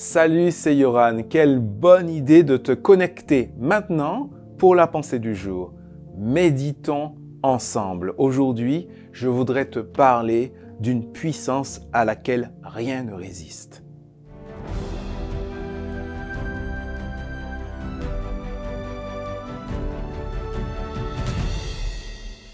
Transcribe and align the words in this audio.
Salut, 0.00 0.52
c'est 0.52 0.76
Yoran. 0.76 1.24
Quelle 1.28 1.58
bonne 1.58 2.08
idée 2.08 2.44
de 2.44 2.56
te 2.56 2.70
connecter 2.70 3.50
maintenant 3.58 4.30
pour 4.56 4.76
la 4.76 4.86
pensée 4.86 5.18
du 5.18 5.34
jour. 5.34 5.74
Méditons 6.16 7.16
ensemble. 7.42 8.14
Aujourd'hui, 8.16 8.86
je 9.10 9.26
voudrais 9.26 9.64
te 9.64 9.80
parler 9.80 10.52
d'une 10.78 11.10
puissance 11.10 11.80
à 11.92 12.04
laquelle 12.04 12.52
rien 12.62 13.02
ne 13.02 13.12
résiste. 13.12 13.82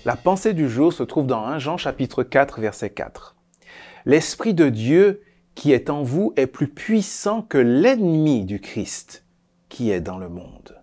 La 0.06 0.16
pensée 0.16 0.54
du 0.54 0.70
jour 0.70 0.94
se 0.94 1.02
trouve 1.02 1.26
dans 1.26 1.44
1 1.44 1.58
Jean 1.58 1.76
chapitre 1.76 2.22
4 2.22 2.62
verset 2.62 2.88
4. 2.88 3.36
L'Esprit 4.06 4.54
de 4.54 4.70
Dieu 4.70 5.20
qui 5.54 5.72
est 5.72 5.90
en 5.90 6.02
vous 6.02 6.32
est 6.36 6.46
plus 6.46 6.68
puissant 6.68 7.42
que 7.42 7.58
l'ennemi 7.58 8.44
du 8.44 8.60
Christ 8.60 9.24
qui 9.68 9.90
est 9.90 10.00
dans 10.00 10.18
le 10.18 10.28
monde. 10.28 10.80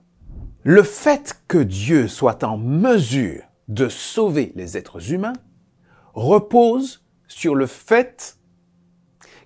Le 0.63 0.83
fait 0.83 1.41
que 1.47 1.57
Dieu 1.57 2.07
soit 2.07 2.43
en 2.43 2.57
mesure 2.57 3.43
de 3.67 3.89
sauver 3.89 4.51
les 4.55 4.77
êtres 4.77 5.11
humains 5.11 5.33
repose 6.13 7.03
sur 7.27 7.55
le 7.55 7.65
fait 7.65 8.37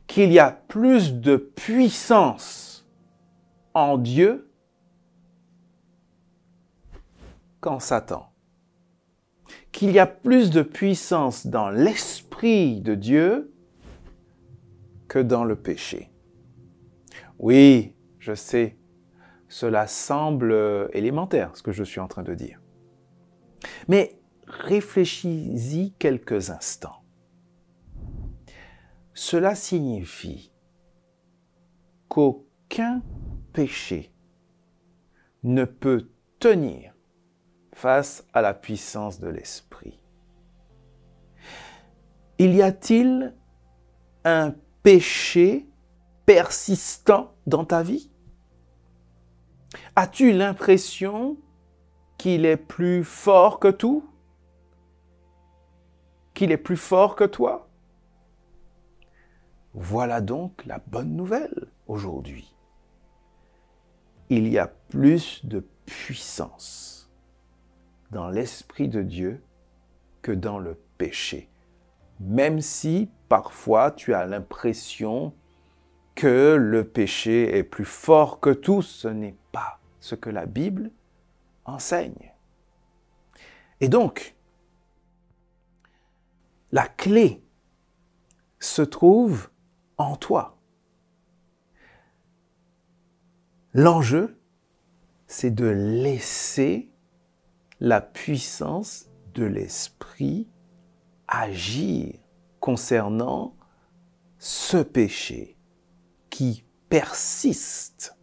qu'il 0.08 0.31
y 0.31 0.40
a 0.40 0.52
plus 0.52 1.14
de 1.14 1.38
puissance 1.38 2.88
en 3.73 3.98
Dieu 3.98 4.52
qu'en 7.62 7.80
Satan 7.80 8.31
qu'il 9.76 9.92
y 9.92 10.00
a 10.00 10.08
plus 10.08 10.52
de 10.52 10.62
puissance 10.62 11.48
dans 11.48 11.70
l'Esprit 11.70 12.80
de 12.80 12.95
Dieu 12.95 13.53
que 15.08 15.20
dans 15.20 15.44
le 15.44 15.55
péché. 15.55 16.12
Oui, 17.40 17.95
je 18.20 18.34
sais, 18.34 18.77
cela 19.48 19.88
semble 19.88 20.89
élémentaire, 20.94 21.56
ce 21.56 21.64
que 21.64 21.72
je 21.72 21.84
suis 21.84 22.00
en 22.00 22.08
train 22.08 22.23
de 22.23 22.34
dire. 22.34 22.61
Mais 23.88 24.20
réfléchis-y 24.48 25.94
quelques 25.94 26.50
instants. 26.50 27.03
Cela 29.14 29.56
signifie 29.56 30.52
qu'aucun 32.09 33.02
péché 33.53 34.14
ne 35.44 35.64
peut 35.64 36.09
tenir 36.39 36.94
face 37.73 38.28
à 38.33 38.42
la 38.42 38.53
puissance 38.53 39.20
de 39.20 39.28
l'Esprit. 39.28 40.02
Il 42.38 42.53
y 42.53 42.61
a-t-il 42.61 43.36
un 44.26 44.56
péché 44.86 45.66
persistant 46.28 47.33
dans 47.47 47.66
ta 47.66 47.81
vie? 47.81 48.11
As-tu 49.95 50.31
l'impression 50.31 51.38
qu'il 52.19 52.45
est 52.45 52.55
plus 52.55 53.03
fort 53.03 53.59
que 53.59 53.69
tout? 53.69 54.08
Qu'il 56.36 56.52
est 56.52 56.58
plus 56.58 56.77
fort 56.77 57.16
que 57.16 57.23
toi? 57.23 57.67
Voilà 59.73 60.22
donc 60.22 60.64
la 60.67 60.77
bonne 60.77 61.16
nouvelle 61.16 61.67
aujourd'hui. 61.88 62.55
Il 64.30 64.47
y 64.47 64.59
a 64.59 64.67
plus 64.67 65.44
de 65.47 65.66
puissance 65.88 67.11
dans 68.11 68.30
l'Esprit 68.30 68.88
de 68.88 69.02
Dieu 69.02 69.44
que 70.22 70.31
dans 70.31 70.59
le 70.59 70.80
péché. 70.99 71.49
Même 72.19 72.61
si 72.61 73.09
parfois 73.30 73.91
tu 73.91 74.13
as 74.13 74.25
l'impression 74.25 75.33
que 76.16 76.55
le 76.55 76.88
péché 76.88 77.58
est 77.58 77.63
plus 77.63 77.85
fort 77.85 78.39
que 78.39 78.52
tout, 78.52 78.81
ce 78.81 79.08
n'est 79.08 79.35
pas 79.52 79.80
ce 79.99 80.16
que 80.16 80.30
la 80.30 80.45
Bible 80.45 80.91
enseigne. 81.66 82.33
Et 83.81 83.89
donc, 83.89 84.36
la 86.71 86.87
clé 86.87 87.43
se 88.59 88.81
trouve 88.81 89.49
en 89.98 90.15
toi. 90.15 90.58
L'enjeu, 93.73 94.39
c'est 95.27 95.52
de 95.52 95.67
laisser 95.67 96.89
la 97.81 97.99
puissance 97.99 99.09
de 99.33 99.43
l'Esprit 99.43 100.48
agir 101.27 102.13
concernant 102.59 103.55
ce 104.37 104.77
péché 104.77 105.58
qui 106.30 106.65
persiste 106.89 108.17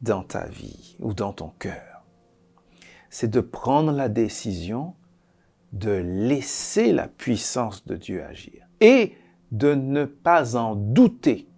dans 0.00 0.22
ta 0.22 0.46
vie 0.46 0.96
ou 1.00 1.14
dans 1.14 1.32
ton 1.32 1.48
cœur. 1.48 2.04
C'est 3.10 3.30
de 3.30 3.40
prendre 3.40 3.92
la 3.92 4.08
décision 4.08 4.94
de 5.72 5.90
laisser 5.90 6.92
la 6.92 7.08
puissance 7.08 7.84
de 7.84 7.96
Dieu 7.96 8.22
agir 8.24 8.66
et 8.80 9.14
de 9.50 9.74
ne 9.74 10.04
pas 10.04 10.56
en 10.56 10.74
douter 10.76 11.48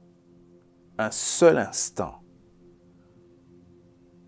un 0.99 1.11
seul 1.11 1.59
instant. 1.59 2.23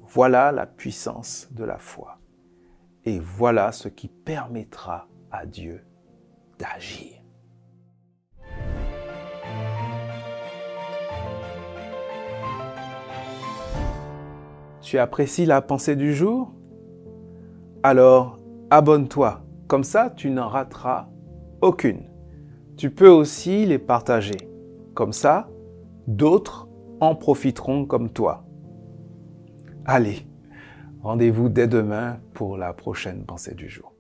Voilà 0.01 0.53
la 0.53 0.67
puissance 0.67 1.49
de 1.53 1.65
la 1.65 1.79
foi. 1.79 2.19
Et 3.05 3.19
voilà 3.19 3.73
ce 3.73 3.89
qui 3.89 4.09
permettra 4.09 5.09
à 5.31 5.47
Dieu 5.47 5.85
d'agir. 6.59 7.23
Tu 14.81 14.99
apprécies 14.99 15.45
la 15.45 15.61
pensée 15.61 15.97
du 15.97 16.15
jour? 16.15 16.55
Alors 17.83 18.39
abonne-toi, 18.71 19.45
comme 19.67 19.85
ça 19.85 20.11
tu 20.11 20.31
n'en 20.31 20.49
rateras 20.49 21.09
aucune. 21.61 22.05
Tu 22.77 22.91
peux 22.91 23.11
aussi 23.11 23.67
les 23.67 23.79
partager, 23.79 24.49
comme 24.95 25.13
ça 25.13 25.49
d'autres 26.07 26.69
en 27.01 27.15
profiteront 27.15 27.85
comme 27.85 28.11
toi. 28.11 28.45
Allez, 29.85 30.29
Rendez-vous 31.03 31.49
dès 31.49 31.69
demain 31.69 32.19
pour 32.35 32.57
la 32.57 32.73
prochaine 32.73 33.25
pensée 33.25 33.55
du 33.55 33.69
jour. 33.69 33.98